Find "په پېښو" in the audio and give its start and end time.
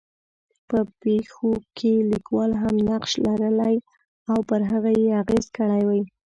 0.67-1.51